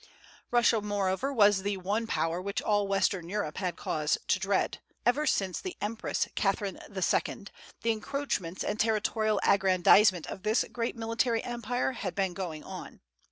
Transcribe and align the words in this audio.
Russia, 0.49 0.81
moreover, 0.81 1.31
was 1.31 1.61
the 1.61 1.77
one 1.77 2.07
power 2.07 2.41
which 2.41 2.59
all 2.59 2.87
western 2.87 3.29
Europe 3.29 3.57
had 3.57 3.75
cause 3.75 4.17
to 4.27 4.39
dread. 4.39 4.79
Ever 5.05 5.27
since 5.27 5.61
the 5.61 5.77
Empress 5.79 6.27
Catherine 6.33 6.77
II., 6.89 7.45
the 7.83 7.91
encroachments 7.91 8.63
and 8.63 8.79
territorial 8.79 9.39
aggrandizement 9.43 10.25
of 10.25 10.41
this 10.41 10.65
great 10.71 10.95
military 10.95 11.43
empire 11.43 11.91
had 11.91 12.15
been 12.15 12.33
going 12.33 12.63
on. 12.63 13.01